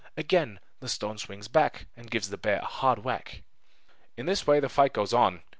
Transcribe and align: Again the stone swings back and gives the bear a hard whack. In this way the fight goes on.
Again 0.17 0.59
the 0.79 0.89
stone 0.89 1.19
swings 1.19 1.47
back 1.47 1.85
and 1.95 2.09
gives 2.09 2.31
the 2.31 2.37
bear 2.39 2.57
a 2.57 2.65
hard 2.65 3.03
whack. 3.03 3.43
In 4.17 4.25
this 4.25 4.47
way 4.47 4.59
the 4.59 4.67
fight 4.67 4.93
goes 4.93 5.13
on. 5.13 5.43